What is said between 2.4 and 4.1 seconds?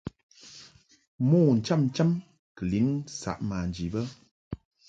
kɨ lin saʼ manji bə.